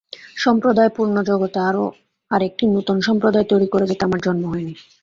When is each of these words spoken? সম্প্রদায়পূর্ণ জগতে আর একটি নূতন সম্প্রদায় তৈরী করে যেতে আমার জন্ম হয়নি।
সম্প্রদায়পূর্ণ 0.35 1.15
জগতে 1.23 1.59
আর 2.31 2.41
একটি 2.41 2.63
নূতন 2.67 2.97
সম্প্রদায় 3.01 3.47
তৈরী 3.49 3.67
করে 3.67 3.85
যেতে 3.87 4.03
আমার 4.05 4.21
জন্ম 4.21 4.43
হয়নি। 4.51 4.73